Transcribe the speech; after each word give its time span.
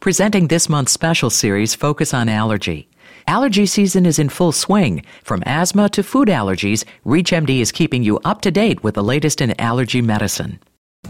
Presenting 0.00 0.48
this 0.48 0.70
month's 0.70 0.92
special 0.92 1.28
series, 1.28 1.74
Focus 1.74 2.14
on 2.14 2.26
Allergy. 2.26 2.88
Allergy 3.26 3.66
season 3.66 4.06
is 4.06 4.18
in 4.18 4.30
full 4.30 4.50
swing. 4.50 5.04
From 5.22 5.42
asthma 5.44 5.90
to 5.90 6.02
food 6.02 6.28
allergies, 6.28 6.84
ReachMD 7.04 7.60
is 7.60 7.70
keeping 7.70 8.02
you 8.02 8.18
up 8.24 8.40
to 8.40 8.50
date 8.50 8.82
with 8.82 8.94
the 8.94 9.04
latest 9.04 9.42
in 9.42 9.54
allergy 9.60 10.00
medicine. 10.00 10.58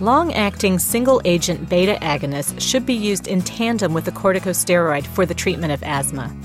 Long 0.00 0.32
acting 0.32 0.80
single 0.80 1.22
agent 1.24 1.68
beta 1.68 1.98
agonists 2.03 2.61
should 2.61 2.84
be 2.84 2.95
used 2.95 3.29
in 3.29 3.42
tandem 3.42 3.95
with 3.95 4.08
a 4.08 4.12
corticosteroid 4.12 5.07
for 5.07 5.25
the 5.25 5.34
treatment 5.34 5.72
of 5.72 5.84
asthma. 5.84 6.36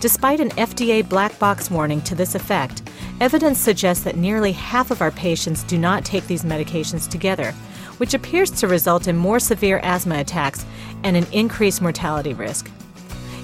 Despite 0.00 0.40
an 0.40 0.50
FDA 0.50 1.08
black 1.08 1.38
box 1.38 1.70
warning 1.70 2.02
to 2.02 2.14
this 2.14 2.34
effect, 2.34 2.82
evidence 3.22 3.58
suggests 3.58 4.04
that 4.04 4.18
nearly 4.18 4.52
half 4.52 4.90
of 4.90 5.00
our 5.00 5.10
patients 5.10 5.62
do 5.62 5.78
not 5.78 6.04
take 6.04 6.26
these 6.26 6.44
medications 6.44 7.08
together, 7.08 7.54
which 7.98 8.14
appears 8.14 8.50
to 8.50 8.66
result 8.66 9.06
in 9.06 9.16
more 9.16 9.38
severe 9.38 9.78
asthma 9.82 10.18
attacks 10.18 10.64
and 11.04 11.16
an 11.16 11.26
increased 11.32 11.82
mortality 11.82 12.34
risk. 12.34 12.70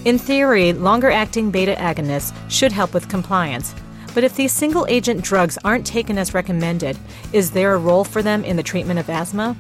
In 0.05 0.19
theory, 0.19 0.73
longer 0.73 1.11
acting 1.11 1.51
beta 1.51 1.75
agonists 1.79 2.35
should 2.51 2.73
help 2.73 2.93
with 2.93 3.09
compliance. 3.09 3.75
But 4.15 4.25
if 4.25 4.37
these 4.37 4.53
single 4.53 4.87
agent 4.89 5.23
drugs 5.23 5.59
aren't 5.65 5.87
taken 5.87 6.19
as 6.19 6.35
recommended, 6.35 6.97
is 7.33 7.51
there 7.51 7.75
a 7.75 7.79
role 7.79 8.05
for 8.05 8.23
them 8.23 8.45
in 8.45 8.57
the 8.57 8.63
treatment 8.63 8.99
of 8.99 9.11
asthma? 9.11 9.57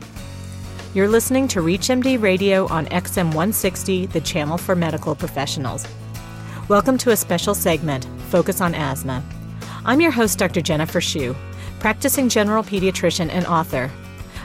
You're 0.94 1.08
listening 1.08 1.48
to 1.48 1.60
ReachMD 1.60 2.22
Radio 2.22 2.68
on 2.68 2.86
XM 2.86 3.26
160, 3.26 4.06
the 4.06 4.20
channel 4.20 4.56
for 4.56 4.76
medical 4.76 5.16
professionals. 5.16 5.86
Welcome 6.68 6.98
to 6.98 7.10
a 7.10 7.16
special 7.16 7.54
segment, 7.54 8.06
Focus 8.28 8.60
on 8.60 8.74
Asthma. 8.74 9.24
I'm 9.84 10.00
your 10.00 10.12
host, 10.12 10.38
Dr. 10.38 10.60
Jennifer 10.60 11.00
Shu, 11.00 11.34
practicing 11.80 12.28
general 12.28 12.62
pediatrician 12.62 13.28
and 13.30 13.44
author. 13.46 13.90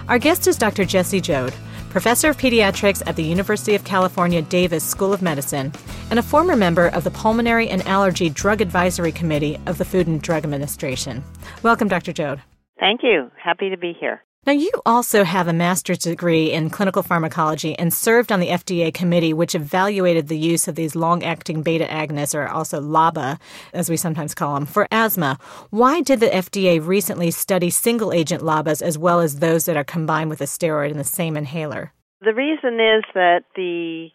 Our 0.09 0.17
guest 0.17 0.47
is 0.47 0.57
Dr. 0.57 0.85
Jesse 0.85 1.21
Joad, 1.21 1.53
professor 1.91 2.31
of 2.31 2.37
pediatrics 2.37 3.03
at 3.05 3.15
the 3.15 3.21
University 3.23 3.75
of 3.75 3.83
California 3.83 4.41
Davis 4.41 4.83
School 4.83 5.13
of 5.13 5.21
Medicine, 5.21 5.71
and 6.09 6.17
a 6.17 6.23
former 6.23 6.55
member 6.55 6.87
of 6.87 7.03
the 7.03 7.11
Pulmonary 7.11 7.69
and 7.69 7.85
Allergy 7.85 8.27
Drug 8.27 8.59
Advisory 8.59 9.11
Committee 9.11 9.59
of 9.67 9.77
the 9.77 9.85
Food 9.85 10.07
and 10.07 10.19
Drug 10.19 10.43
Administration. 10.43 11.23
Welcome, 11.61 11.87
Dr. 11.89 12.11
Joad. 12.11 12.41
Thank 12.79 13.01
you. 13.03 13.29
Happy 13.37 13.69
to 13.69 13.77
be 13.77 13.93
here. 13.99 14.23
Now, 14.45 14.53
you 14.53 14.71
also 14.85 15.25
have 15.25 15.49
a 15.49 15.53
master's 15.53 15.99
degree 15.99 16.51
in 16.51 16.69
clinical 16.69 17.03
pharmacology 17.03 17.77
and 17.77 17.93
served 17.93 18.31
on 18.31 18.39
the 18.39 18.47
FDA 18.47 18.91
committee, 18.93 19.33
which 19.33 19.53
evaluated 19.53 20.27
the 20.27 20.37
use 20.37 20.67
of 20.67 20.75
these 20.75 20.95
long 20.95 21.23
acting 21.23 21.61
beta 21.61 21.85
agonists, 21.85 22.33
or 22.33 22.47
also 22.47 22.79
LABA, 22.79 23.37
as 23.73 23.89
we 23.89 23.97
sometimes 23.97 24.33
call 24.33 24.55
them, 24.55 24.65
for 24.65 24.87
asthma. 24.91 25.37
Why 25.71 26.01
did 26.01 26.21
the 26.21 26.29
FDA 26.29 26.79
recently 26.83 27.31
study 27.31 27.69
single 27.69 28.13
agent 28.13 28.41
LABAs 28.41 28.81
as 28.81 28.97
well 28.97 29.19
as 29.19 29.39
those 29.39 29.65
that 29.65 29.75
are 29.75 29.83
combined 29.83 30.29
with 30.29 30.39
a 30.39 30.45
steroid 30.45 30.89
in 30.89 30.97
the 30.97 31.03
same 31.03 31.35
inhaler? 31.35 31.91
The 32.21 32.33
reason 32.33 32.79
is 32.79 33.03
that 33.13 33.43
the 33.55 34.07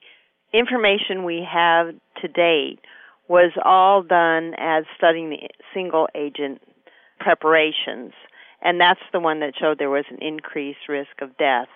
information 0.55 1.25
we 1.25 1.47
have 1.49 1.95
to 2.23 2.29
date 2.29 2.81
was 3.29 3.53
all 3.63 4.03
done 4.03 4.55
as 4.59 4.85
studying 4.97 5.29
the 5.29 5.49
single 5.75 6.09
agent 6.15 6.63
preparations 7.21 8.13
and 8.65 8.81
that's 8.81 9.01
the 9.13 9.21
one 9.21 9.41
that 9.41 9.53
showed 9.61 9.79
there 9.79 9.91
was 9.91 10.07
an 10.11 10.19
increased 10.21 10.89
risk 10.89 11.21
of 11.21 11.37
death 11.37 11.69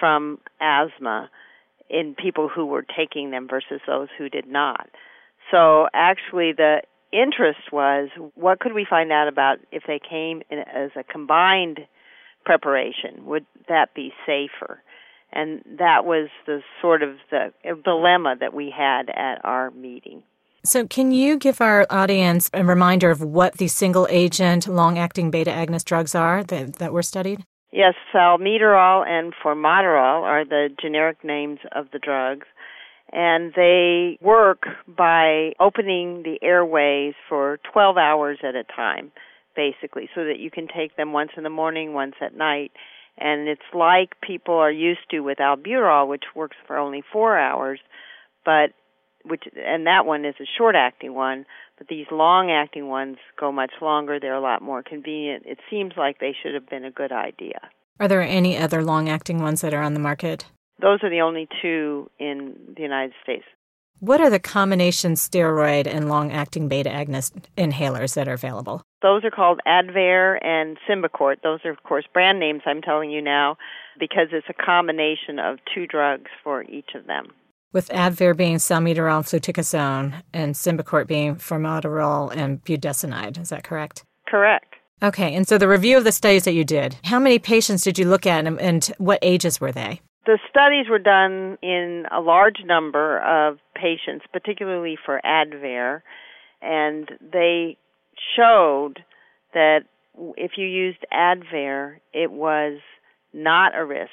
from 0.00 0.38
asthma 0.60 1.30
in 1.88 2.14
people 2.14 2.48
who 2.48 2.66
were 2.66 2.84
taking 2.96 3.30
them 3.30 3.46
versus 3.48 3.80
those 3.86 4.08
who 4.16 4.28
did 4.28 4.48
not. 4.48 4.88
So 5.50 5.86
actually 5.92 6.52
the 6.52 6.82
interest 7.12 7.70
was 7.70 8.08
what 8.34 8.58
could 8.58 8.72
we 8.72 8.86
find 8.88 9.12
out 9.12 9.28
about 9.28 9.58
if 9.70 9.84
they 9.86 10.00
came 10.00 10.42
in 10.50 10.60
as 10.60 10.90
a 10.96 11.04
combined 11.04 11.80
preparation? 12.44 13.26
Would 13.26 13.46
that 13.68 13.94
be 13.94 14.12
safer? 14.26 14.82
And 15.32 15.62
that 15.78 16.04
was 16.04 16.28
the 16.46 16.60
sort 16.80 17.02
of 17.02 17.16
the 17.30 17.52
dilemma 17.84 18.36
that 18.40 18.54
we 18.54 18.72
had 18.76 19.10
at 19.10 19.44
our 19.44 19.70
meeting 19.72 20.22
so, 20.66 20.86
can 20.86 21.12
you 21.12 21.36
give 21.36 21.60
our 21.60 21.86
audience 21.90 22.50
a 22.54 22.64
reminder 22.64 23.10
of 23.10 23.22
what 23.22 23.58
the 23.58 23.68
single 23.68 24.06
agent 24.10 24.66
long 24.66 24.98
acting 24.98 25.30
beta 25.30 25.50
agonist 25.50 25.84
drugs 25.84 26.14
are 26.14 26.42
that, 26.44 26.76
that 26.76 26.92
were 26.92 27.02
studied? 27.02 27.44
Yes, 27.70 27.94
salmeterol 28.14 29.06
and 29.06 29.34
formoterol 29.44 30.22
are 30.22 30.44
the 30.44 30.68
generic 30.80 31.24
names 31.24 31.58
of 31.72 31.86
the 31.92 31.98
drugs. 31.98 32.46
And 33.12 33.52
they 33.54 34.16
work 34.20 34.62
by 34.88 35.52
opening 35.60 36.22
the 36.22 36.38
airways 36.40 37.14
for 37.28 37.58
12 37.72 37.96
hours 37.96 38.38
at 38.42 38.54
a 38.54 38.64
time, 38.64 39.12
basically, 39.54 40.08
so 40.14 40.24
that 40.24 40.38
you 40.38 40.50
can 40.50 40.66
take 40.66 40.96
them 40.96 41.12
once 41.12 41.32
in 41.36 41.42
the 41.42 41.50
morning, 41.50 41.92
once 41.92 42.14
at 42.22 42.36
night. 42.36 42.72
And 43.18 43.48
it's 43.48 43.60
like 43.74 44.20
people 44.20 44.54
are 44.54 44.72
used 44.72 45.10
to 45.10 45.20
with 45.20 45.38
albuterol, 45.38 46.08
which 46.08 46.24
works 46.34 46.56
for 46.66 46.78
only 46.78 47.02
four 47.12 47.38
hours, 47.38 47.80
but 48.44 48.70
which 49.24 49.44
and 49.56 49.86
that 49.86 50.06
one 50.06 50.24
is 50.24 50.34
a 50.40 50.46
short 50.58 50.74
acting 50.74 51.14
one 51.14 51.46
but 51.78 51.88
these 51.88 52.06
long 52.10 52.50
acting 52.50 52.88
ones 52.88 53.16
go 53.38 53.50
much 53.50 53.72
longer. 53.80 54.20
They're 54.20 54.34
a 54.34 54.40
lot 54.40 54.62
more 54.62 54.82
convenient. 54.82 55.44
It 55.46 55.58
seems 55.68 55.94
like 55.96 56.18
they 56.20 56.34
should 56.40 56.54
have 56.54 56.68
been 56.68 56.84
a 56.84 56.90
good 56.90 57.12
idea. 57.12 57.60
Are 57.98 58.08
there 58.08 58.22
any 58.22 58.56
other 58.56 58.82
long 58.82 59.08
acting 59.08 59.40
ones 59.40 59.60
that 59.60 59.74
are 59.74 59.82
on 59.82 59.94
the 59.94 60.00
market? 60.00 60.46
Those 60.80 61.00
are 61.02 61.10
the 61.10 61.20
only 61.20 61.48
two 61.62 62.10
in 62.18 62.56
the 62.76 62.82
united 62.82 63.12
states. 63.22 63.44
What 64.00 64.20
are 64.20 64.28
the 64.28 64.40
combination 64.40 65.12
steroid 65.12 65.86
and 65.86 66.08
long 66.08 66.32
acting 66.32 66.68
beta 66.68 66.90
agonist 66.90 67.32
inhalers 67.56 68.14
that 68.14 68.28
are 68.28 68.34
available? 68.34 68.82
Those 69.02 69.24
are 69.24 69.30
called 69.30 69.60
advair 69.66 70.44
and 70.44 70.76
symbicort. 70.88 71.36
Those 71.42 71.60
are 71.64 71.70
of 71.70 71.82
course 71.84 72.04
brand 72.12 72.40
names 72.40 72.62
i'm 72.66 72.82
telling 72.82 73.10
you 73.10 73.22
now 73.22 73.56
because 73.98 74.28
it's 74.32 74.48
a 74.48 74.64
combination 74.64 75.38
of 75.38 75.58
two 75.72 75.86
drugs 75.86 76.30
for 76.42 76.62
each 76.64 76.90
of 76.94 77.06
them 77.06 77.28
with 77.74 77.88
Advair 77.88 78.34
being 78.34 78.56
salmeterol 78.56 79.16
and 79.16 79.26
fluticasone 79.26 80.22
and 80.32 80.54
Symbicort 80.54 81.06
being 81.06 81.36
formoterol 81.36 82.34
and 82.34 82.64
budesonide. 82.64 83.38
Is 83.38 83.50
that 83.50 83.64
correct? 83.64 84.04
Correct. 84.26 84.76
Okay, 85.02 85.34
and 85.34 85.46
so 85.46 85.58
the 85.58 85.68
review 85.68 85.98
of 85.98 86.04
the 86.04 86.12
studies 86.12 86.44
that 86.44 86.54
you 86.54 86.64
did, 86.64 86.96
how 87.04 87.18
many 87.18 87.38
patients 87.38 87.82
did 87.82 87.98
you 87.98 88.06
look 88.06 88.26
at 88.26 88.46
and, 88.46 88.58
and 88.60 88.86
what 88.98 89.18
ages 89.20 89.60
were 89.60 89.72
they? 89.72 90.00
The 90.24 90.38
studies 90.48 90.86
were 90.88 91.00
done 91.00 91.58
in 91.62 92.06
a 92.10 92.20
large 92.20 92.60
number 92.64 93.18
of 93.18 93.58
patients, 93.74 94.24
particularly 94.32 94.96
for 95.04 95.20
Advair, 95.22 96.00
and 96.62 97.10
they 97.20 97.76
showed 98.34 99.00
that 99.52 99.80
if 100.38 100.52
you 100.56 100.66
used 100.66 101.04
Advair, 101.12 101.96
it 102.14 102.30
was 102.30 102.78
not 103.34 103.76
a 103.76 103.84
risk 103.84 104.10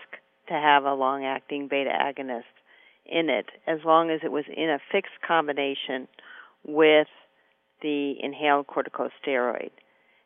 to 0.48 0.54
have 0.54 0.84
a 0.84 0.94
long 0.94 1.24
acting 1.24 1.70
beta 1.70 1.92
agonist 1.92 2.42
in 3.06 3.30
it 3.30 3.48
as 3.68 3.80
long 3.86 4.10
as 4.10 4.22
it 4.24 4.32
was 4.32 4.46
in 4.56 4.70
a 4.70 4.80
fixed 4.92 5.22
combination 5.26 6.08
with 6.66 7.08
the 7.82 8.14
inhaled 8.22 8.68
corticosteroid. 8.68 9.72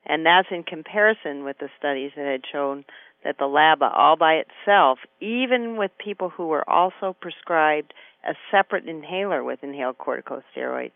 And 0.05 0.25
that's 0.25 0.47
in 0.51 0.63
comparison 0.63 1.43
with 1.43 1.57
the 1.59 1.69
studies 1.79 2.11
that 2.15 2.25
had 2.25 2.41
shown 2.51 2.85
that 3.23 3.37
the 3.39 3.45
LABA 3.45 3.91
all 3.95 4.15
by 4.17 4.33
itself, 4.33 4.99
even 5.19 5.77
with 5.77 5.91
people 5.97 6.29
who 6.29 6.47
were 6.47 6.69
also 6.69 7.15
prescribed 7.19 7.93
a 8.23 8.33
separate 8.51 8.87
inhaler 8.87 9.43
with 9.43 9.63
inhaled 9.63 9.97
corticosteroid, 9.97 10.91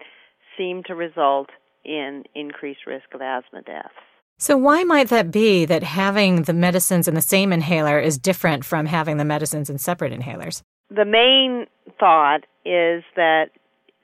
seemed 0.57 0.85
to 0.85 0.95
result 0.95 1.49
in 1.83 2.23
increased 2.35 2.85
risk 2.85 3.05
of 3.13 3.21
asthma 3.21 3.61
death. 3.63 3.91
So, 4.37 4.57
why 4.57 4.83
might 4.83 5.09
that 5.09 5.31
be 5.31 5.65
that 5.65 5.83
having 5.83 6.43
the 6.43 6.53
medicines 6.53 7.07
in 7.07 7.13
the 7.13 7.21
same 7.21 7.51
inhaler 7.51 7.99
is 7.99 8.17
different 8.17 8.63
from 8.63 8.85
having 8.85 9.17
the 9.17 9.25
medicines 9.25 9.69
in 9.69 9.77
separate 9.77 10.13
inhalers? 10.13 10.61
The 10.89 11.05
main 11.05 11.67
thought 11.99 12.45
is 12.65 13.03
that 13.15 13.49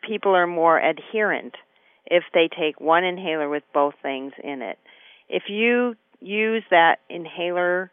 people 0.08 0.36
are 0.36 0.48
more 0.48 0.80
adherent 0.80 1.56
if 2.06 2.24
they 2.34 2.48
take 2.48 2.80
one 2.80 3.04
inhaler 3.04 3.50
with 3.50 3.64
both 3.74 3.96
things 4.02 4.34
in 4.44 4.62
it. 4.62 4.78
If 5.28 5.44
you 5.50 5.96
use 6.22 6.64
that 6.70 6.98
inhaler 7.10 7.92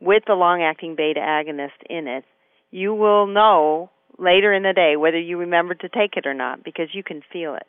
with 0.00 0.22
the 0.26 0.34
long 0.34 0.62
acting 0.62 0.96
beta 0.96 1.20
agonist 1.20 1.82
in 1.88 2.06
it, 2.06 2.24
you 2.70 2.94
will 2.94 3.26
know 3.26 3.90
later 4.18 4.52
in 4.52 4.62
the 4.62 4.72
day 4.72 4.96
whether 4.96 5.18
you 5.18 5.38
remember 5.38 5.74
to 5.74 5.88
take 5.88 6.16
it 6.16 6.26
or 6.26 6.34
not 6.34 6.64
because 6.64 6.88
you 6.92 7.02
can 7.02 7.22
feel 7.32 7.54
it. 7.54 7.66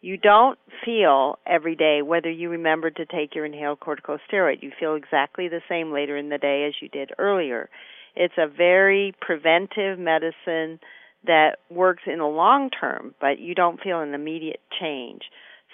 You 0.00 0.16
don't 0.16 0.58
feel 0.84 1.38
every 1.46 1.74
day 1.74 2.02
whether 2.02 2.30
you 2.30 2.50
remember 2.50 2.90
to 2.90 3.06
take 3.06 3.34
your 3.34 3.46
inhaled 3.46 3.80
corticosteroid. 3.80 4.62
You 4.62 4.70
feel 4.78 4.94
exactly 4.94 5.48
the 5.48 5.62
same 5.68 5.92
later 5.92 6.16
in 6.16 6.28
the 6.28 6.38
day 6.38 6.66
as 6.68 6.74
you 6.80 6.88
did 6.88 7.10
earlier. 7.18 7.68
It's 8.16 8.34
a 8.38 8.48
very 8.48 9.14
preventive 9.20 9.98
medicine 9.98 10.80
that 11.26 11.56
works 11.70 12.04
in 12.06 12.18
the 12.18 12.24
long 12.24 12.70
term, 12.70 13.14
but 13.20 13.38
you 13.38 13.54
don't 13.54 13.80
feel 13.80 14.00
an 14.00 14.14
immediate 14.14 14.60
change. 14.80 15.22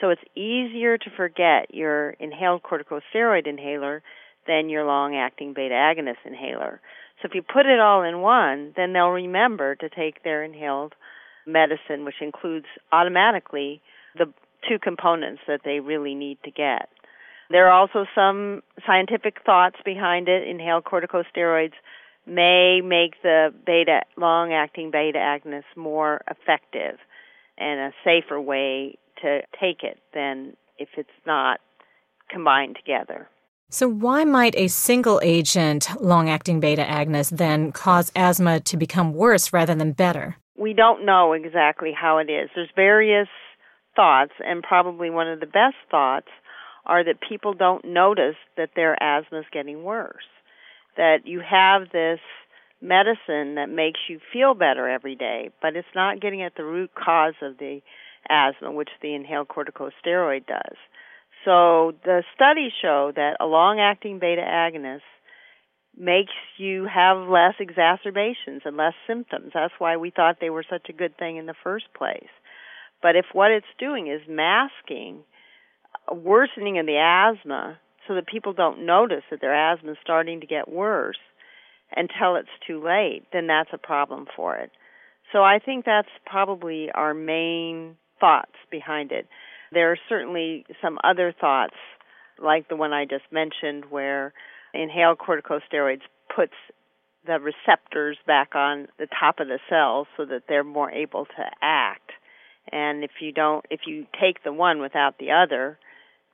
So 0.00 0.10
it's 0.10 0.22
easier 0.34 0.98
to 0.98 1.10
forget 1.16 1.72
your 1.72 2.10
inhaled 2.10 2.62
corticosteroid 2.62 3.46
inhaler 3.46 4.02
than 4.46 4.68
your 4.68 4.84
long 4.84 5.14
acting 5.14 5.54
beta 5.54 5.74
agonist 5.74 6.26
inhaler. 6.26 6.80
So 7.20 7.28
if 7.28 7.34
you 7.34 7.42
put 7.42 7.66
it 7.66 7.78
all 7.78 8.02
in 8.02 8.20
one, 8.20 8.72
then 8.76 8.92
they'll 8.92 9.08
remember 9.08 9.76
to 9.76 9.88
take 9.88 10.24
their 10.24 10.42
inhaled 10.42 10.94
medicine, 11.46 12.04
which 12.04 12.20
includes 12.20 12.66
automatically 12.90 13.80
the 14.16 14.26
two 14.68 14.78
components 14.78 15.42
that 15.46 15.60
they 15.64 15.80
really 15.80 16.14
need 16.14 16.38
to 16.44 16.50
get. 16.50 16.88
There 17.50 17.68
are 17.68 17.72
also 17.72 18.06
some 18.14 18.62
scientific 18.86 19.36
thoughts 19.44 19.76
behind 19.84 20.28
it. 20.28 20.48
Inhaled 20.48 20.84
corticosteroids 20.84 21.74
may 22.26 22.80
make 22.82 23.20
the 23.22 23.52
beta 23.66 24.02
long 24.16 24.52
acting 24.52 24.90
beta 24.90 25.18
agonist 25.18 25.76
more 25.76 26.20
effective 26.30 26.98
and 27.58 27.80
a 27.80 27.92
safer 28.04 28.40
way 28.40 28.98
to 29.20 29.40
take 29.60 29.82
it 29.82 29.98
than 30.14 30.56
if 30.78 30.88
it's 30.96 31.08
not 31.26 31.60
combined 32.30 32.76
together. 32.76 33.28
So, 33.70 33.88
why 33.88 34.24
might 34.24 34.54
a 34.56 34.68
single 34.68 35.18
agent 35.22 35.88
long 36.00 36.28
acting 36.28 36.60
beta 36.60 36.82
agonist 36.82 37.38
then 37.38 37.72
cause 37.72 38.12
asthma 38.14 38.60
to 38.60 38.76
become 38.76 39.14
worse 39.14 39.52
rather 39.52 39.74
than 39.74 39.92
better? 39.92 40.36
We 40.58 40.74
don't 40.74 41.06
know 41.06 41.32
exactly 41.32 41.92
how 41.98 42.18
it 42.18 42.30
is. 42.30 42.50
There's 42.54 42.68
various 42.76 43.28
thoughts, 43.96 44.32
and 44.44 44.62
probably 44.62 45.08
one 45.08 45.28
of 45.28 45.40
the 45.40 45.46
best 45.46 45.76
thoughts 45.90 46.28
are 46.84 47.02
that 47.04 47.26
people 47.26 47.54
don't 47.54 47.84
notice 47.84 48.36
that 48.56 48.70
their 48.76 49.00
asthma 49.02 49.40
is 49.40 49.46
getting 49.52 49.84
worse. 49.84 50.24
That 50.96 51.20
you 51.24 51.40
have 51.40 51.90
this 51.92 52.20
medicine 52.80 53.54
that 53.54 53.68
makes 53.70 54.00
you 54.08 54.18
feel 54.32 54.54
better 54.54 54.88
every 54.88 55.14
day, 55.14 55.50
but 55.62 55.76
it's 55.76 55.86
not 55.94 56.20
getting 56.20 56.42
at 56.42 56.54
the 56.56 56.64
root 56.64 56.90
cause 56.94 57.34
of 57.40 57.58
the 57.58 57.80
asthma, 58.28 58.72
which 58.72 58.90
the 59.00 59.14
inhaled 59.14 59.48
corticosteroid 59.48 60.46
does. 60.46 60.76
So 61.44 61.92
the 62.04 62.22
studies 62.34 62.72
show 62.80 63.12
that 63.14 63.36
a 63.40 63.46
long 63.46 63.80
acting 63.80 64.18
beta 64.18 64.42
agonist 64.42 65.00
makes 65.96 66.32
you 66.56 66.86
have 66.92 67.28
less 67.28 67.54
exacerbations 67.60 68.62
and 68.64 68.76
less 68.76 68.94
symptoms. 69.06 69.52
That's 69.54 69.74
why 69.78 69.96
we 69.96 70.10
thought 70.10 70.36
they 70.40 70.50
were 70.50 70.64
such 70.68 70.88
a 70.88 70.92
good 70.92 71.16
thing 71.18 71.36
in 71.36 71.46
the 71.46 71.54
first 71.62 71.86
place. 71.96 72.30
But 73.02 73.16
if 73.16 73.26
what 73.32 73.50
it's 73.50 73.66
doing 73.78 74.06
is 74.06 74.20
masking 74.28 75.24
a 76.08 76.14
worsening 76.14 76.78
of 76.78 76.86
the 76.86 76.96
asthma 76.96 77.78
so 78.06 78.14
that 78.14 78.26
people 78.26 78.52
don't 78.52 78.84
notice 78.84 79.22
that 79.30 79.40
their 79.40 79.54
asthma 79.54 79.92
is 79.92 79.98
starting 80.02 80.40
to 80.40 80.46
get 80.46 80.68
worse 80.68 81.18
until 81.94 82.36
it's 82.36 82.48
too 82.66 82.82
late, 82.82 83.24
then 83.32 83.46
that's 83.46 83.70
a 83.72 83.78
problem 83.78 84.26
for 84.34 84.56
it. 84.56 84.70
So 85.32 85.42
I 85.42 85.58
think 85.58 85.84
that's 85.84 86.08
probably 86.26 86.90
our 86.92 87.14
main 87.14 87.96
thoughts 88.20 88.52
behind 88.70 89.12
it. 89.12 89.26
There 89.72 89.92
are 89.92 89.98
certainly 90.08 90.66
some 90.82 90.98
other 91.04 91.34
thoughts, 91.38 91.74
like 92.42 92.68
the 92.68 92.76
one 92.76 92.92
I 92.92 93.04
just 93.04 93.24
mentioned, 93.30 93.90
where 93.90 94.32
inhaled 94.74 95.18
corticosteroids 95.18 96.02
puts 96.34 96.52
the 97.26 97.38
receptors 97.38 98.18
back 98.26 98.54
on 98.54 98.88
the 98.98 99.06
top 99.18 99.38
of 99.38 99.46
the 99.46 99.58
cells 99.68 100.06
so 100.16 100.24
that 100.24 100.42
they're 100.48 100.64
more 100.64 100.90
able 100.90 101.24
to 101.24 101.44
act. 101.62 102.10
And 102.70 103.04
if 103.04 103.12
you 103.20 103.32
don't, 103.32 103.64
if 103.70 103.80
you 103.86 104.06
take 104.20 104.44
the 104.44 104.52
one 104.52 104.80
without 104.80 105.18
the 105.18 105.30
other, 105.30 105.78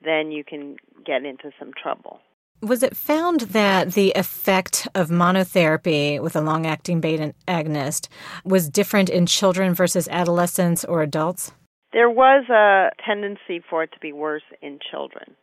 then 0.03 0.31
you 0.31 0.45
can 0.45 0.77
get 1.05 1.25
into 1.25 1.51
some 1.59 1.73
trouble. 1.81 2.21
Was 2.61 2.83
it 2.83 2.97
found 2.97 3.43
that 3.43 3.93
the 3.93 4.13
effect 4.17 4.89
of 4.95 5.11
monotherapy 5.11 6.21
with 6.21 6.35
a 6.35 6.41
long 6.41 6.67
acting 6.67 7.01
beta 7.01 7.33
agonist 7.47 8.09
was 8.45 8.69
different 8.69 9.09
in 9.09 9.27
children 9.27 9.75
versus 9.75 10.09
adolescents 10.09 10.85
or 10.85 11.03
adults? 11.03 11.53
There 11.93 12.11
was 12.11 12.49
a 12.51 12.91
tendency 13.07 13.63
for 13.69 13.85
it 13.85 13.93
to 13.93 14.01
be 14.01 14.13
worse 14.13 14.43
in 14.61 14.81
children 14.91 15.37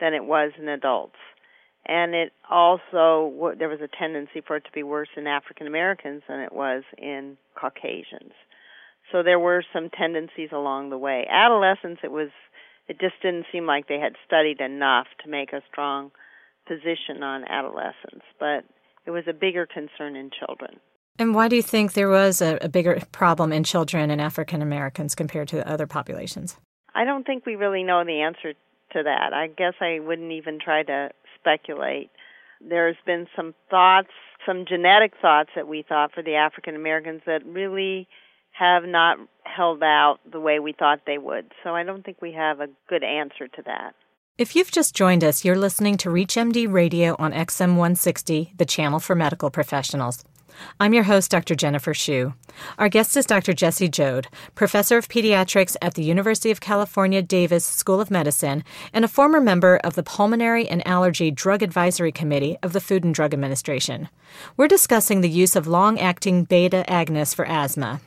than 0.00 0.14
it 0.14 0.24
was 0.24 0.52
in 0.58 0.68
adults. 0.68 1.16
And 1.86 2.14
it 2.14 2.32
also, 2.50 3.54
there 3.58 3.68
was 3.68 3.80
a 3.80 3.88
tendency 3.96 4.42
for 4.46 4.56
it 4.56 4.64
to 4.64 4.72
be 4.72 4.82
worse 4.82 5.08
in 5.16 5.26
African 5.26 5.66
Americans 5.66 6.22
than 6.28 6.40
it 6.40 6.52
was 6.52 6.82
in 6.98 7.38
Caucasians. 7.58 8.32
So 9.10 9.22
there 9.22 9.38
were 9.38 9.64
some 9.72 9.88
tendencies 9.88 10.50
along 10.52 10.90
the 10.90 10.98
way. 10.98 11.26
Adolescents, 11.30 12.00
it 12.04 12.12
was, 12.12 12.28
it 12.88 12.98
just 13.00 13.14
didn't 13.22 13.46
seem 13.52 13.66
like 13.66 13.88
they 13.88 13.98
had 13.98 14.14
studied 14.26 14.60
enough 14.60 15.06
to 15.22 15.30
make 15.30 15.52
a 15.52 15.62
strong 15.70 16.10
position 16.66 17.22
on 17.22 17.44
adolescents, 17.44 18.24
but 18.38 18.64
it 19.06 19.10
was 19.10 19.24
a 19.28 19.32
bigger 19.32 19.66
concern 19.66 20.16
in 20.16 20.30
children. 20.30 20.80
And 21.18 21.34
why 21.34 21.48
do 21.48 21.56
you 21.56 21.62
think 21.62 21.94
there 21.94 22.08
was 22.08 22.40
a, 22.40 22.58
a 22.60 22.68
bigger 22.68 23.00
problem 23.10 23.52
in 23.52 23.64
children 23.64 24.10
and 24.10 24.20
African 24.20 24.62
Americans 24.62 25.14
compared 25.14 25.48
to 25.48 25.68
other 25.68 25.86
populations? 25.86 26.56
I 26.94 27.04
don't 27.04 27.24
think 27.24 27.44
we 27.44 27.56
really 27.56 27.82
know 27.82 28.04
the 28.04 28.20
answer 28.20 28.54
to 28.92 29.02
that. 29.02 29.32
I 29.32 29.48
guess 29.48 29.74
I 29.80 29.98
wouldn't 30.00 30.32
even 30.32 30.58
try 30.62 30.82
to 30.84 31.10
speculate. 31.38 32.10
There's 32.60 32.96
been 33.04 33.26
some 33.36 33.54
thoughts, 33.70 34.10
some 34.46 34.64
genetic 34.68 35.12
thoughts 35.20 35.50
that 35.56 35.68
we 35.68 35.84
thought 35.88 36.12
for 36.14 36.22
the 36.22 36.34
African 36.34 36.74
Americans 36.74 37.22
that 37.26 37.44
really 37.44 38.08
have 38.58 38.84
not 38.84 39.18
held 39.44 39.82
out 39.82 40.18
the 40.30 40.40
way 40.40 40.58
we 40.58 40.72
thought 40.72 41.00
they 41.06 41.18
would. 41.18 41.52
So 41.62 41.74
I 41.74 41.84
don't 41.84 42.04
think 42.04 42.20
we 42.20 42.32
have 42.32 42.60
a 42.60 42.68
good 42.88 43.04
answer 43.04 43.48
to 43.48 43.62
that. 43.66 43.94
If 44.36 44.54
you've 44.54 44.70
just 44.70 44.94
joined 44.94 45.24
us, 45.24 45.44
you're 45.44 45.56
listening 45.56 45.96
to 45.98 46.10
ReachMD 46.10 46.72
Radio 46.72 47.16
on 47.18 47.32
XM 47.32 47.70
160, 47.70 48.54
the 48.56 48.64
channel 48.64 49.00
for 49.00 49.16
medical 49.16 49.50
professionals. 49.50 50.24
I'm 50.80 50.94
your 50.94 51.04
host, 51.04 51.30
Dr. 51.30 51.54
Jennifer 51.54 51.94
Shu. 51.94 52.34
Our 52.78 52.88
guest 52.88 53.16
is 53.16 53.26
Dr. 53.26 53.52
Jesse 53.52 53.88
Joad, 53.88 54.28
professor 54.54 54.96
of 54.96 55.08
pediatrics 55.08 55.76
at 55.82 55.94
the 55.94 56.02
University 56.02 56.50
of 56.50 56.60
California 56.60 57.22
Davis 57.22 57.64
School 57.64 58.00
of 58.00 58.10
Medicine 58.10 58.64
and 58.92 59.04
a 59.04 59.08
former 59.08 59.40
member 59.40 59.76
of 59.78 59.94
the 59.94 60.02
Pulmonary 60.02 60.68
and 60.68 60.86
Allergy 60.86 61.30
Drug 61.30 61.62
Advisory 61.62 62.12
Committee 62.12 62.56
of 62.62 62.72
the 62.72 62.80
Food 62.80 63.04
and 63.04 63.14
Drug 63.14 63.32
Administration. 63.34 64.08
We're 64.56 64.68
discussing 64.68 65.20
the 65.20 65.28
use 65.28 65.54
of 65.54 65.66
long 65.66 65.98
acting 65.98 66.44
beta 66.44 66.84
agonists 66.88 67.34
for 67.34 67.46
asthma. 67.46 68.00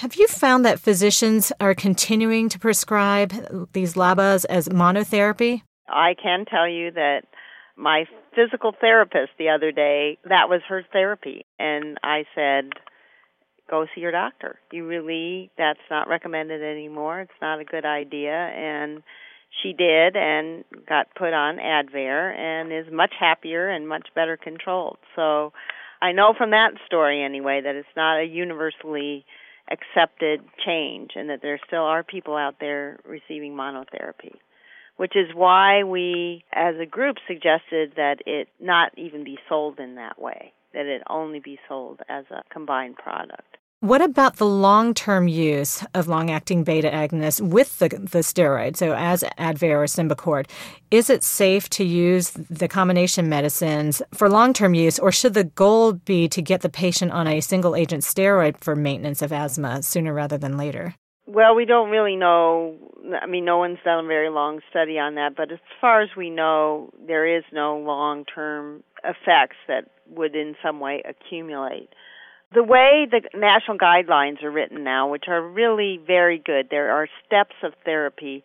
Have 0.00 0.16
you 0.16 0.26
found 0.28 0.66
that 0.66 0.78
physicians 0.78 1.52
are 1.58 1.74
continuing 1.74 2.50
to 2.50 2.58
prescribe 2.58 3.32
these 3.72 3.94
LABAs 3.94 4.44
as 4.44 4.68
monotherapy? 4.68 5.62
I 5.88 6.14
can 6.22 6.44
tell 6.44 6.68
you 6.68 6.90
that 6.90 7.22
my 7.78 8.04
physical 8.34 8.74
therapist 8.78 9.30
the 9.38 9.48
other 9.48 9.72
day, 9.72 10.18
that 10.24 10.50
was 10.50 10.60
her 10.68 10.82
therapy. 10.92 11.46
And 11.58 11.96
I 12.02 12.24
said, 12.34 12.72
go 13.70 13.86
see 13.94 14.02
your 14.02 14.12
doctor. 14.12 14.58
You 14.70 14.86
really, 14.86 15.50
that's 15.56 15.80
not 15.90 16.08
recommended 16.08 16.62
anymore. 16.62 17.22
It's 17.22 17.40
not 17.40 17.60
a 17.60 17.64
good 17.64 17.86
idea. 17.86 18.34
And 18.34 19.02
she 19.62 19.72
did 19.72 20.14
and 20.14 20.64
got 20.86 21.06
put 21.16 21.32
on 21.32 21.56
Advair 21.56 22.36
and 22.36 22.70
is 22.70 22.92
much 22.92 23.14
happier 23.18 23.70
and 23.70 23.88
much 23.88 24.08
better 24.14 24.36
controlled. 24.36 24.98
So 25.16 25.54
I 26.02 26.12
know 26.12 26.34
from 26.36 26.50
that 26.50 26.72
story 26.84 27.24
anyway 27.24 27.62
that 27.64 27.76
it's 27.76 27.88
not 27.96 28.20
a 28.20 28.26
universally 28.26 29.24
accepted 29.70 30.40
change 30.64 31.12
and 31.16 31.30
that 31.30 31.42
there 31.42 31.58
still 31.66 31.82
are 31.82 32.02
people 32.02 32.36
out 32.36 32.56
there 32.60 32.98
receiving 33.04 33.52
monotherapy 33.54 34.34
which 34.96 35.14
is 35.14 35.26
why 35.34 35.82
we 35.82 36.44
as 36.52 36.76
a 36.80 36.86
group 36.86 37.16
suggested 37.26 37.92
that 37.96 38.16
it 38.26 38.48
not 38.60 38.92
even 38.96 39.24
be 39.24 39.38
sold 39.48 39.80
in 39.80 39.96
that 39.96 40.20
way 40.20 40.52
that 40.72 40.86
it 40.86 41.02
only 41.10 41.40
be 41.40 41.58
sold 41.68 42.00
as 42.08 42.24
a 42.30 42.42
combined 42.52 42.96
product 42.96 43.56
what 43.80 44.00
about 44.00 44.36
the 44.36 44.46
long 44.46 44.94
term 44.94 45.28
use 45.28 45.84
of 45.94 46.08
long 46.08 46.30
acting 46.30 46.64
beta 46.64 46.88
agonists 46.88 47.40
with 47.40 47.78
the, 47.78 47.88
the 47.88 48.20
steroid, 48.20 48.76
so 48.76 48.94
as 48.94 49.22
Advair 49.38 49.76
or 49.76 49.84
Symbicort? 49.84 50.48
Is 50.90 51.10
it 51.10 51.22
safe 51.22 51.68
to 51.70 51.84
use 51.84 52.30
the 52.30 52.68
combination 52.68 53.28
medicines 53.28 54.00
for 54.14 54.30
long 54.30 54.52
term 54.52 54.74
use, 54.74 54.98
or 54.98 55.12
should 55.12 55.34
the 55.34 55.44
goal 55.44 55.92
be 55.92 56.26
to 56.28 56.40
get 56.40 56.62
the 56.62 56.68
patient 56.68 57.12
on 57.12 57.26
a 57.26 57.40
single 57.40 57.76
agent 57.76 58.02
steroid 58.02 58.58
for 58.62 58.74
maintenance 58.74 59.20
of 59.20 59.32
asthma 59.32 59.82
sooner 59.82 60.14
rather 60.14 60.38
than 60.38 60.56
later? 60.56 60.94
Well, 61.26 61.54
we 61.54 61.64
don't 61.64 61.90
really 61.90 62.16
know. 62.16 62.76
I 63.20 63.26
mean, 63.26 63.44
no 63.44 63.58
one's 63.58 63.78
done 63.84 64.04
a 64.04 64.08
very 64.08 64.30
long 64.30 64.60
study 64.70 64.98
on 64.98 65.16
that, 65.16 65.36
but 65.36 65.52
as 65.52 65.58
far 65.80 66.00
as 66.00 66.08
we 66.16 66.30
know, 66.30 66.90
there 67.06 67.26
is 67.26 67.44
no 67.52 67.76
long 67.76 68.24
term 68.24 68.82
effects 69.04 69.56
that 69.68 69.90
would 70.08 70.34
in 70.34 70.54
some 70.62 70.80
way 70.80 71.02
accumulate 71.04 71.90
the 72.54 72.62
way 72.62 73.06
the 73.10 73.22
national 73.34 73.78
guidelines 73.78 74.42
are 74.42 74.50
written 74.50 74.84
now, 74.84 75.10
which 75.10 75.24
are 75.28 75.42
really 75.42 76.00
very 76.04 76.38
good, 76.38 76.68
there 76.70 76.92
are 76.92 77.08
steps 77.26 77.54
of 77.62 77.72
therapy 77.84 78.44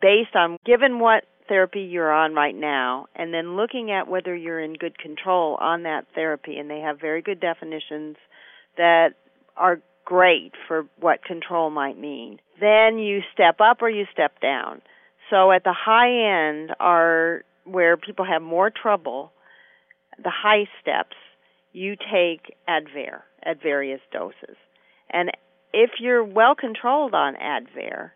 based 0.00 0.34
on 0.34 0.56
given 0.64 0.98
what 0.98 1.24
therapy 1.48 1.80
you're 1.80 2.12
on 2.12 2.32
right 2.32 2.54
now, 2.54 3.06
and 3.16 3.34
then 3.34 3.56
looking 3.56 3.90
at 3.90 4.08
whether 4.08 4.34
you're 4.34 4.60
in 4.60 4.74
good 4.74 4.98
control 4.98 5.56
on 5.60 5.82
that 5.82 6.06
therapy. 6.14 6.58
And 6.58 6.70
they 6.70 6.78
have 6.78 7.00
very 7.00 7.22
good 7.22 7.40
definitions 7.40 8.16
that 8.76 9.10
are 9.56 9.80
great 10.04 10.52
for 10.68 10.86
what 11.00 11.24
control 11.24 11.70
might 11.70 11.98
mean. 11.98 12.38
Then 12.60 12.98
you 12.98 13.20
step 13.34 13.56
up 13.60 13.82
or 13.82 13.90
you 13.90 14.04
step 14.12 14.40
down. 14.40 14.80
So 15.28 15.50
at 15.50 15.64
the 15.64 15.74
high 15.74 16.48
end 16.48 16.70
are 16.78 17.42
where 17.64 17.96
people 17.96 18.24
have 18.24 18.42
more 18.42 18.70
trouble, 18.70 19.32
the 20.22 20.30
high 20.30 20.68
steps, 20.80 21.16
you 21.72 21.96
take 21.96 22.54
Advair 22.68 23.22
at 23.44 23.62
various 23.62 24.00
doses. 24.12 24.56
And 25.10 25.30
if 25.72 25.90
you're 26.00 26.24
well 26.24 26.54
controlled 26.54 27.14
on 27.14 27.34
Advair, 27.34 28.10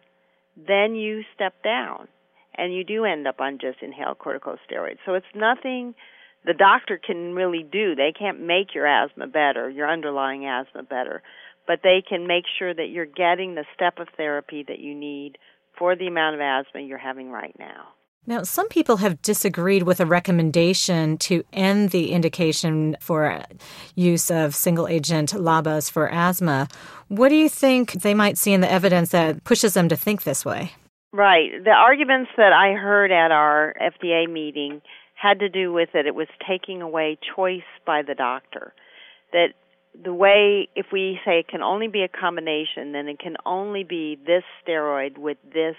then 0.57 0.95
you 0.95 1.23
step 1.35 1.55
down 1.63 2.09
and 2.57 2.73
you 2.75 2.85
do 2.85 3.05
end 3.05 3.27
up 3.27 3.41
on 3.41 3.59
just 3.61 3.79
inhaled 3.83 4.19
corticosteroids. 4.19 4.99
So 5.05 5.15
it's 5.15 5.27
nothing 5.35 5.95
the 6.45 6.55
doctor 6.55 7.01
can 7.05 7.35
really 7.35 7.63
do. 7.63 7.95
They 7.95 8.13
can't 8.17 8.41
make 8.41 8.75
your 8.75 8.87
asthma 8.87 9.27
better, 9.27 9.71
your 9.71 9.91
underlying 9.91 10.47
asthma 10.47 10.83
better, 10.83 11.23
but 11.67 11.81
they 11.83 12.03
can 12.07 12.27
make 12.27 12.45
sure 12.59 12.75
that 12.75 12.91
you're 12.91 13.07
getting 13.07 13.55
the 13.55 13.65
step 13.75 13.99
of 13.99 14.09
therapy 14.17 14.65
that 14.69 14.79
you 14.79 14.95
need 14.95 15.39
for 15.79 15.97
the 15.97 16.07
amount 16.07 16.35
of 16.35 16.41
asthma 16.41 16.83
you're 16.83 16.99
having 16.99 17.31
right 17.31 17.55
now. 17.59 17.89
Now, 18.27 18.43
some 18.43 18.69
people 18.69 18.99
have 18.99 19.21
disagreed 19.21 19.83
with 19.83 20.01
a 20.01 20.07
recommendation 20.07 21.19
to 21.19 21.45
end 21.53 21.91
the 21.91 22.13
indication 22.13 22.97
for 22.99 23.43
use 23.95 24.31
of 24.31 24.55
single 24.55 24.89
agent 24.89 25.33
LABAs 25.33 25.91
for 25.91 26.11
asthma. 26.11 26.69
What 27.09 27.29
do 27.29 27.35
you 27.35 27.51
think 27.51 27.93
they 27.93 28.15
might 28.15 28.39
see 28.39 28.55
in 28.55 28.63
the 28.63 28.71
evidence 28.71 29.11
that 29.11 29.45
pushes 29.45 29.75
them 29.75 29.91
to 29.91 29.97
think 29.97 30.23
this 30.23 30.43
way? 30.43 30.73
Right. 31.13 31.51
The 31.63 31.71
arguments 31.71 32.31
that 32.39 32.53
I 32.55 32.73
heard 32.73 33.13
at 33.13 33.31
our 33.31 33.75
FDA 33.81 34.31
meeting 34.31 34.81
had 35.15 35.41
to 35.41 35.49
do 35.51 35.73
with 35.73 35.91
that 35.93 36.07
it 36.07 36.15
was 36.15 36.29
taking 36.49 36.81
away 36.81 37.19
choice 37.37 37.63
by 37.87 38.03
the 38.03 38.15
doctor. 38.15 38.73
That 39.33 39.49
the 40.03 40.15
way, 40.15 40.69
if 40.75 40.87
we 40.93 41.21
say 41.25 41.41
it 41.41 41.49
can 41.49 41.63
only 41.63 41.89
be 41.89 42.03
a 42.03 42.09
combination, 42.09 42.93
then 42.93 43.07
it 43.07 43.19
can 43.19 43.37
only 43.47 43.85
be 43.85 44.19
this 44.27 44.43
steroid 44.67 45.19
with 45.19 45.39
this 45.53 45.77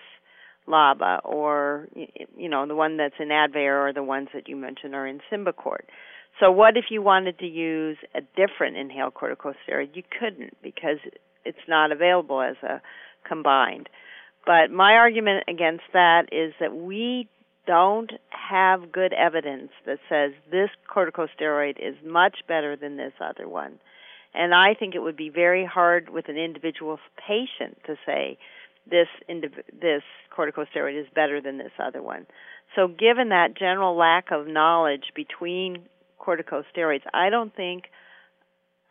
LABA 0.68 1.22
or 1.24 1.88
you 2.36 2.50
know 2.50 2.66
the 2.68 2.76
one 2.76 2.98
that's 2.98 3.16
in 3.20 3.30
Advair 3.30 3.88
or 3.88 3.94
the 3.94 4.04
ones 4.04 4.30
that 4.34 4.48
you 4.48 4.56
mentioned 4.56 4.96
are 4.96 5.08
in 5.08 5.22
Symbicort. 5.32 5.86
So 6.40 6.52
what 6.52 6.76
if 6.76 6.86
you 6.90 7.02
wanted 7.02 7.40
to 7.40 7.46
use 7.46 7.98
a 8.14 8.22
different 8.36 8.78
inhaled 8.78 9.14
corticosteroid? 9.14 9.96
You 9.96 10.04
couldn't 10.20 10.58
because 10.62 10.98
it's 11.46 11.58
not 11.68 11.92
available 11.92 12.42
as 12.42 12.56
a 12.64 12.82
combined. 13.28 13.88
But 14.46 14.70
my 14.70 14.94
argument 14.94 15.46
against 15.48 15.84
that 15.94 16.30
is 16.32 16.54
that 16.60 16.76
we 16.76 17.30
don't 17.66 18.12
have 18.30 18.92
good 18.92 19.14
evidence 19.14 19.72
that 19.86 19.98
says 20.10 20.32
this 20.52 20.70
corticosteroid 20.94 21.78
is 21.80 21.96
much 22.06 22.40
better 22.48 22.76
than 22.76 22.98
this 22.98 23.14
other 23.20 23.48
one. 23.48 23.80
And 24.34 24.54
I 24.54 24.74
think 24.78 24.94
it 24.94 25.00
would 25.00 25.18
be 25.18 25.30
very 25.30 25.66
hard 25.66 26.10
with 26.10 26.28
an 26.28 26.38
individual 26.38 27.00
patient 27.28 27.78
to 27.88 27.96
say 28.06 28.38
this 28.90 29.08
indiv- 29.30 29.66
this 29.82 30.04
corticosteroid 30.36 31.00
is 31.00 31.08
better 31.14 31.42
than 31.42 31.58
this 31.58 31.72
other 31.80 32.02
one. 32.02 32.26
So 32.76 32.88
given 32.88 33.30
that 33.30 33.56
general 33.58 33.96
lack 33.98 34.32
of 34.32 34.48
knowledge 34.48 35.06
between 35.16 35.84
corticosteroids, 36.20 37.04
I 37.14 37.30
don't 37.30 37.56
think 37.56 37.86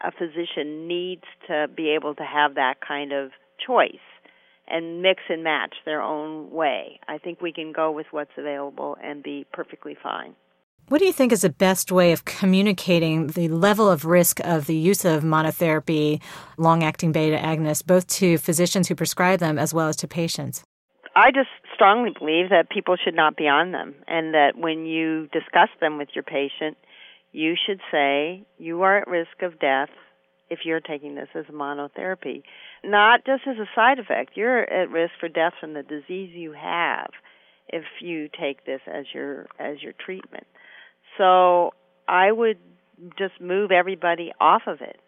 a 0.01 0.11
physician 0.11 0.89
needs 0.89 1.25
to 1.49 1.69
be 1.75 1.91
able 1.91 2.15
to 2.15 2.25
have 2.25 2.55
that 2.55 2.75
kind 2.87 3.13
of 3.13 3.31
choice 3.65 3.95
and 4.67 5.03
mix 5.03 5.23
and 5.29 5.45
match 5.45 5.75
their 5.85 6.01
own 6.01 6.51
way. 6.51 7.01
I 7.07 7.19
think 7.19 7.41
we 7.41 7.53
can 7.53 7.73
go 7.73 7.91
with 7.91 8.07
what's 8.11 8.31
available 8.37 8.97
and 9.03 9.23
be 9.23 9.47
perfectly 9.53 9.97
fine. 10.01 10.35
What 10.89 10.99
do 10.99 11.07
you 11.07 11.15
think 11.15 11.33
is 11.33 11.41
the 11.41 11.49
best 11.49 11.91
way 11.91 12.13
of 12.13 12.27
communicating 12.27 13.29
the 13.29 13.49
level 13.49 13.91
of 13.91 14.05
risk 14.05 14.39
of 14.41 14.67
the 14.67 14.77
use 14.77 15.07
of 15.07 15.23
monotherapy 15.23 16.21
long 16.59 16.85
acting 16.85 17.11
beta 17.11 17.39
agonists, 17.39 17.85
both 17.85 18.07
to 18.19 18.37
physicians 18.37 18.89
who 18.89 18.95
prescribe 18.95 19.39
them 19.41 19.59
as 19.59 19.73
well 19.73 19.89
as 19.89 19.97
to 19.97 20.07
patients? 20.07 20.63
I 21.17 21.31
just 21.31 21.49
strongly 21.75 22.11
believe 22.11 22.51
that 22.51 22.69
people 22.69 22.97
should 23.03 23.15
not 23.15 23.35
be 23.35 23.49
on 23.49 23.73
them, 23.73 23.95
and 24.07 24.35
that 24.35 24.59
when 24.59 24.85
you 24.85 25.29
discuss 25.33 25.71
them 25.81 25.97
with 25.97 26.09
your 26.15 26.23
patient, 26.23 26.77
you 27.33 27.55
should 27.67 27.81
say, 27.91 28.45
You 28.59 28.83
are 28.83 28.99
at 28.99 29.09
risk 29.09 29.41
of 29.41 29.59
death 29.59 29.89
if 30.51 30.61
you're 30.67 30.81
taking 30.81 31.15
this 31.15 31.29
as 31.35 31.47
monotherapy. 31.47 32.43
Not 32.85 33.25
just 33.25 33.45
as 33.47 33.57
a 33.57 33.69
side 33.75 33.99
effect, 33.99 34.33
you're 34.37 34.71
at 34.71 34.91
risk 34.91 35.15
for 35.19 35.31
death 35.31 35.55
from 35.59 35.73
the 35.73 35.83
disease 35.83 36.31
you 36.35 36.53
have 36.53 37.09
if 37.69 37.85
you 38.03 38.29
take 38.39 38.67
this 38.67 38.81
as 38.87 39.07
your 39.15 39.47
as 39.59 39.81
your 39.83 39.95
treatment. 40.05 40.47
So 41.19 41.73
I 42.09 42.31
would 42.31 42.59
just 43.19 43.41
move 43.41 43.71
everybody 43.71 44.33
off 44.41 44.63
of 44.67 44.81
it 44.81 45.01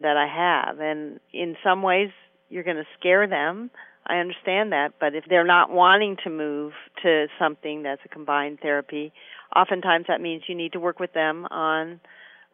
that 0.00 0.16
I 0.16 0.26
have. 0.26 0.80
And 0.80 1.20
in 1.32 1.56
some 1.64 1.82
ways, 1.82 2.10
you're 2.48 2.64
going 2.64 2.76
to 2.76 2.86
scare 2.98 3.26
them. 3.26 3.70
I 4.06 4.16
understand 4.16 4.72
that. 4.72 4.94
But 4.98 5.14
if 5.14 5.24
they're 5.28 5.46
not 5.46 5.70
wanting 5.70 6.16
to 6.24 6.30
move 6.30 6.72
to 7.02 7.26
something 7.38 7.82
that's 7.82 8.00
a 8.04 8.08
combined 8.08 8.58
therapy, 8.60 9.12
oftentimes 9.54 10.06
that 10.08 10.20
means 10.20 10.42
you 10.48 10.54
need 10.54 10.72
to 10.72 10.80
work 10.80 10.98
with 10.98 11.12
them 11.12 11.46
on 11.50 12.00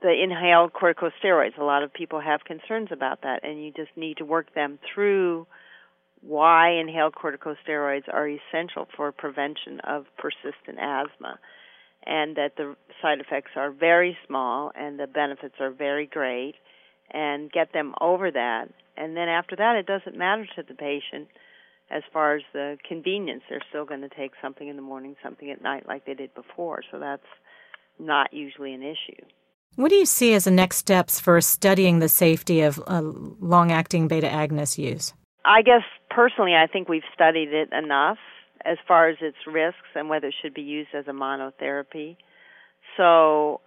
the 0.03 0.13
inhaled 0.13 0.73
corticosteroids. 0.73 1.59
A 1.59 1.65
lot 1.65 1.83
of 1.83 1.93
people 1.93 2.21
have 2.21 2.41
concerns 2.45 2.89
about 2.93 3.23
that, 3.23 3.41
and 3.43 3.65
you 3.65 3.73
just 3.75 3.97
need 3.97 4.19
to 4.19 4.25
work 4.25 4.55
them 4.55 4.79
through 4.95 5.47
why 6.21 6.73
inhaled 6.73 7.15
corticosteroids 7.15 8.09
are 8.13 8.29
essential 8.29 8.89
for 8.97 9.13
prevention 9.13 9.81
of 9.85 10.05
persistent 10.19 10.79
asthma 10.81 11.39
and 12.07 12.37
that 12.37 12.53
the 12.57 12.77
side 13.03 13.21
effects 13.21 13.53
are 13.57 13.71
very 13.71 14.17
small 14.27 14.73
and 14.75 14.99
the 14.99 15.07
benefits 15.07 15.55
are 15.61 15.71
very 15.71 16.07
great 16.07 16.55
and 17.11 17.51
get 17.51 17.73
them 17.73 17.95
over 18.01 18.31
that. 18.31 18.69
And 18.97 19.17
then 19.17 19.29
after 19.29 19.57
that 19.57 19.77
it 19.77 19.87
doesn't 19.87 20.17
matter 20.17 20.47
to 20.57 20.63
the 20.63 20.75
patient 20.75 21.29
as 21.91 22.03
far 22.13 22.37
as 22.37 22.43
the 22.53 22.79
convenience. 22.87 23.43
They're 23.49 23.61
still 23.69 23.85
going 23.85 24.01
to 24.01 24.09
take 24.09 24.33
something 24.43 24.69
in 24.69 24.77
the 24.77 24.83
morning 24.83 25.17
something 25.23 25.51
at 25.51 25.63
night 25.63 25.87
like 25.87 26.07
they 26.07 26.15
did 26.15 26.35
before. 26.35 26.83
So 26.91 26.99
that's 26.99 27.23
not 27.99 28.33
usually 28.33 28.73
an 28.73 28.83
issue. 28.83 29.25
What 29.77 29.91
do 29.91 29.97
you 29.97 30.07
see 30.07 30.33
as 30.35 30.45
the 30.45 30.51
next 30.51 30.79
steps 30.79 31.21
for 31.21 31.41
studying 31.41 31.99
the 31.99 32.09
safety 32.09 32.63
of 32.63 32.81
uh, 32.87 33.03
long 33.05 33.73
acting 33.73 34.09
beta 34.09 34.29
agonist 34.29 34.79
use? 34.79 35.13
I 35.45 35.63
guess 35.63 35.83
personally 36.17 36.55
i 36.55 36.67
think 36.67 36.89
we've 36.89 37.03
studied 37.15 37.53
it 37.53 37.69
enough 37.73 38.19
as 38.67 38.79
far 38.89 39.09
as 39.09 39.17
its 39.21 39.37
risks 39.47 39.89
and 39.95 40.09
whether 40.09 40.29
it 40.29 40.35
should 40.43 40.55
be 40.55 40.63
used 40.63 40.91
as 40.95 41.05
a 41.07 41.13
monotherapy. 41.13 42.17
So 42.97 43.61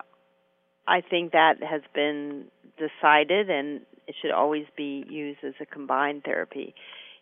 I 0.88 1.02
think 1.02 1.32
that 1.32 1.56
has 1.64 1.82
been 1.94 2.46
decided 2.78 3.50
and 3.50 3.82
it 4.08 4.16
should 4.22 4.32
always 4.32 4.66
be 4.76 5.06
used 5.10 5.40
as 5.44 5.54
a 5.62 5.66
combined 5.66 6.24
therapy. 6.26 6.74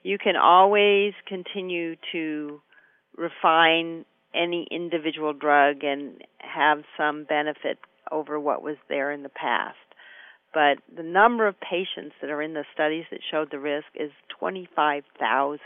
You 0.04 0.18
can 0.18 0.36
always 0.36 1.14
continue 1.28 1.96
to 2.14 2.62
refine 3.16 4.06
any 4.34 4.68
individual 4.72 5.34
drug 5.34 5.84
and 5.84 6.24
have 6.40 6.80
some 6.98 7.26
benefit 7.26 7.78
over 8.12 8.40
what 8.40 8.62
was 8.64 8.78
there 8.90 9.12
in 9.12 9.24
the 9.24 9.30
past. 9.30 9.76
But 10.54 10.78
the 10.96 11.04
number 11.04 11.48
of 11.48 11.56
patients 11.60 12.16
that 12.22 12.30
are 12.30 12.42
in 12.42 12.54
the 12.54 12.64
studies 12.74 13.06
that 13.12 13.20
showed 13.30 13.52
the 13.52 13.60
risk 13.60 13.88
is 13.96 14.12
25,000 14.40 15.60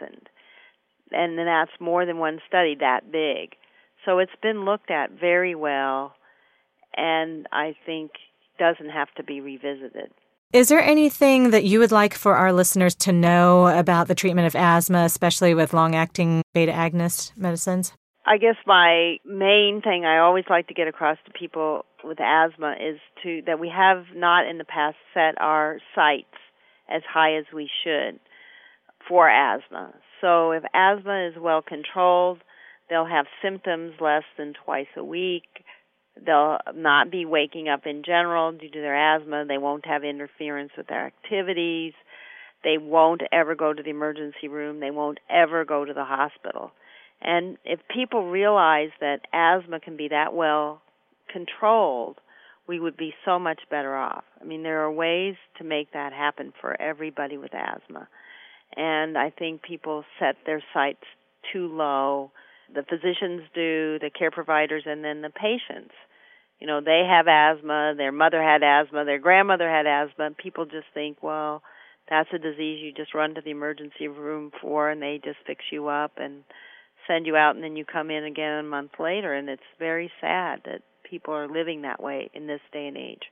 and 1.12 1.38
then 1.38 1.46
that's 1.46 1.72
more 1.80 2.06
than 2.06 2.18
one 2.18 2.40
study 2.48 2.76
that 2.80 3.12
big. 3.12 3.56
So 4.06 4.20
it's 4.20 4.32
been 4.42 4.66
looked 4.66 4.90
at 4.90 5.12
very 5.12 5.56
well, 5.56 6.14
and 6.96 7.48
I 7.52 7.76
think 7.86 8.12
doesn't 8.58 8.90
have 8.92 9.14
to 9.16 9.24
be 9.24 9.42
revisited. 9.42 10.12
Is 10.54 10.68
there 10.68 10.82
anything 10.82 11.52
that 11.52 11.64
you 11.64 11.80
would 11.80 11.92
like 11.92 12.14
for 12.14 12.36
our 12.36 12.52
listeners 12.52 12.94
to 12.96 13.12
know 13.14 13.68
about 13.68 14.08
the 14.08 14.16
treatment 14.16 14.48
of 14.48 14.56
asthma, 14.56 15.06
especially 15.06 15.54
with 15.54 15.74
long 15.74 15.96
acting 15.96 16.44
beta 16.54 16.74
agonist 16.74 17.38
medicines? 17.38 17.94
I 18.26 18.38
guess 18.38 18.56
my 18.68 19.18
main 19.26 19.82
thing 19.84 20.06
I 20.06 20.20
always 20.20 20.44
like 20.50 20.68
to 20.68 20.74
get 20.74 20.88
across 20.88 21.18
to 21.26 21.32
people 21.32 21.86
with 22.04 22.20
asthma 22.20 22.74
is 22.74 23.00
to 23.24 23.42
that 23.46 23.60
we 23.60 23.70
have 23.70 24.06
not 24.14 24.46
in 24.46 24.58
the 24.58 24.66
past 24.66 24.98
set 25.14 25.40
our 25.40 25.80
sights 25.96 26.36
as 26.94 27.02
high 27.10 27.36
as 27.38 27.46
we 27.54 27.70
should 27.84 28.20
for 29.12 29.30
asthma. 29.30 29.94
So 30.22 30.52
if 30.52 30.64
asthma 30.74 31.28
is 31.28 31.34
well 31.38 31.62
controlled, 31.62 32.38
they'll 32.90 33.06
have 33.06 33.26
symptoms 33.44 33.96
less 34.00 34.24
than 34.38 34.54
twice 34.64 34.88
a 34.96 35.04
week. 35.04 35.66
They'll 36.26 36.60
not 36.74 37.12
be 37.12 37.26
waking 37.26 37.68
up 37.68 37.82
in 37.86 38.04
general 38.06 38.54
due 38.54 38.70
to 38.70 38.80
their 38.80 38.96
asthma. 38.96 39.44
They 39.46 39.58
won't 39.58 39.86
have 39.86 40.06
interference 40.06 40.72
with 40.78 40.88
their 40.88 41.06
activities. 41.06 41.92
They 42.64 42.78
won't 42.78 43.22
ever 43.34 43.54
go 43.54 43.74
to 43.74 43.84
the 43.84 43.90
emergency 43.90 44.48
room. 44.48 44.80
They 44.80 44.92
won't 44.92 45.20
ever 45.30 45.66
go 45.66 45.84
to 45.84 45.94
the 45.94 46.06
hospital. 46.06 46.72
And 47.22 47.58
if 47.66 47.82
people 47.94 48.30
realize 48.30 48.92
that 49.02 49.28
asthma 49.34 49.82
can 49.82 49.98
be 49.98 50.08
that 50.08 50.34
well 50.34 50.82
controlled, 51.30 52.22
we 52.66 52.80
would 52.80 52.96
be 52.96 53.14
so 53.26 53.40
much 53.40 53.60
better 53.70 53.94
off. 53.94 54.24
I 54.40 54.46
mean, 54.46 54.64
there 54.64 54.84
are 54.86 54.92
ways 54.92 55.36
to 55.58 55.66
make 55.66 55.92
that 55.92 56.14
happen 56.14 56.54
for 56.62 56.82
everybody 56.82 57.38
with 57.38 57.54
asthma 57.54 58.08
and 58.76 59.18
I 59.18 59.30
think 59.30 59.62
people 59.62 60.04
set 60.20 60.36
their 60.46 60.64
sights 60.74 61.04
too 61.52 61.68
low. 61.68 62.32
The 62.74 62.84
physicians 62.84 63.44
do, 63.54 64.00
the 64.00 64.10
care 64.18 64.32
providers, 64.32 64.84
and 64.86 65.04
then 65.04 65.22
the 65.22 65.30
patients. 65.30 65.94
You 66.60 66.68
know, 66.68 66.80
they 66.80 67.04
have 67.10 67.28
asthma, 67.28 67.96
their 67.98 68.12
mother 68.12 68.42
had 68.42 68.62
asthma, 68.64 69.04
their 69.04 69.20
grandmother 69.20 69.70
had 69.70 69.88
asthma. 69.88 70.32
People 70.38 70.66
just 70.66 70.86
think, 70.94 71.22
well, 71.22 71.64
that's 72.10 72.30
a 72.34 72.38
disease 72.38 72.80
you 72.84 72.94
just 72.94 73.14
run 73.14 73.36
to 73.36 73.42
the 73.42 73.52
emergency 73.52 74.08
room 74.08 74.52
for, 74.62 74.90
and 74.90 75.02
they 75.02 75.20
just 75.24 75.40
fix 75.48 75.64
you 75.72 75.88
up 75.88 76.14
and 76.18 76.44
send 77.08 77.26
you 77.26 77.36
out, 77.36 77.56
and 77.56 77.64
then 77.64 77.76
you 77.76 77.84
come 77.84 78.12
in 78.12 78.24
again 78.24 78.60
a 78.60 78.64
month 78.64 78.92
later. 79.00 79.34
And 79.34 79.50
it's 79.50 79.62
very 79.80 80.12
sad 80.22 80.62
that 80.66 80.82
people 81.10 81.34
are 81.34 81.48
living 81.48 81.82
that 81.82 82.02
way 82.02 82.30
in 82.34 82.48
this 82.48 82.62
day 82.72 82.88
and 82.88 82.98
age. 82.98 83.24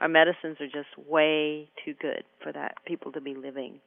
Our 0.00 0.08
medicines 0.08 0.56
are 0.60 0.66
just 0.66 0.96
way 1.08 1.68
too 1.84 1.94
good 2.00 2.24
for 2.42 2.52
that 2.52 2.76
people 2.86 3.12
to 3.12 3.20
be 3.20 3.34
living 3.34 3.80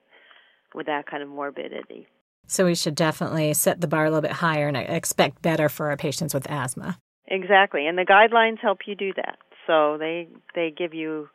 with 0.74 0.86
that 0.88 1.06
kind 1.06 1.24
of 1.24 1.30
morbidity. 1.30 2.08
So 2.48 2.66
we 2.66 2.76
should 2.76 2.96
definitely 2.96 3.54
set 3.54 3.82
the 3.82 3.88
bar 3.88 4.06
a 4.06 4.10
little 4.10 4.22
bit 4.22 4.32
higher 4.32 4.68
and 4.68 4.76
expect 4.76 5.42
better 5.42 5.70
for 5.70 5.90
our 5.90 5.98
patients 5.98 6.34
with 6.34 6.50
asthma. 6.50 6.98
Exactly, 7.28 7.88
and 7.88 7.98
the 7.98 8.06
guidelines 8.06 8.60
help 8.60 8.80
you 8.86 8.96
do 8.96 9.14
that. 9.16 9.38
So 9.68 9.98
they 9.98 10.28
they 10.54 10.74
give 10.76 10.94
you 10.94 11.30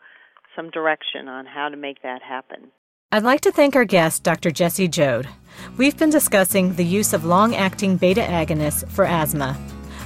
some 0.54 0.70
direction 0.70 1.28
on 1.28 1.46
how 1.46 1.68
to 1.68 1.76
make 1.76 2.02
that 2.02 2.22
happen. 2.22 2.70
I'd 3.12 3.22
like 3.22 3.40
to 3.42 3.52
thank 3.52 3.76
our 3.76 3.84
guest, 3.84 4.24
Dr. 4.24 4.50
Jesse 4.50 4.88
Joad. 4.88 5.28
We've 5.76 5.96
been 5.96 6.10
discussing 6.10 6.74
the 6.74 6.84
use 6.84 7.12
of 7.12 7.24
long 7.24 7.54
acting 7.54 7.96
beta 7.96 8.20
agonists 8.20 8.90
for 8.90 9.04
asthma. 9.04 9.56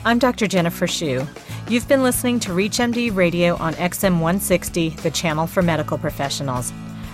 I'm 0.05 0.19
Dr. 0.19 0.47
Jennifer 0.47 0.87
Shu. 0.87 1.27
You've 1.69 1.89
been 1.89 2.03
listening 2.03 2.41
to 2.41 2.51
ReachMD 2.51 3.15
Radio 3.15 3.57
on 3.57 3.75
XM 3.75 4.21
160, 4.21 4.91
the 4.91 5.11
channel 5.11 5.47
for 5.47 5.63
medical 5.63 5.99
professionals. 5.99 6.73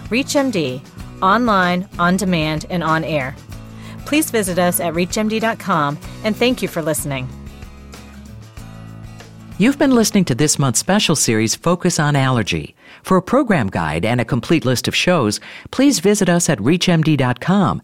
ReachMD, 0.09 0.81
online, 1.23 1.89
on 1.99 2.17
demand, 2.17 2.67
and 2.71 2.83
on 2.83 3.05
air. 3.05 3.35
Please 4.05 4.31
visit 4.31 4.59
us 4.59 4.81
at 4.81 4.95
ReachMD.com 4.95 5.99
and 6.25 6.37
thank 6.37 6.63
you 6.63 6.69
for 6.69 6.83
listening. 6.83 7.29
You've 9.59 9.79
been 9.79 9.95
listening 9.95 10.27
to 10.27 10.35
this 10.35 10.59
month's 10.59 10.81
special 10.81 11.17
series, 11.17 11.55
Focus 11.55 11.99
on 11.99 12.15
Allergy. 12.15 12.77
For 13.03 13.17
a 13.17 13.23
program 13.23 13.69
guide 13.69 14.05
and 14.05 14.21
a 14.21 14.25
complete 14.25 14.67
list 14.67 14.87
of 14.87 14.95
shows, 14.95 15.41
please 15.71 15.99
visit 15.99 16.29
us 16.29 16.51
at 16.51 16.59
ReachMD.com 16.59 17.81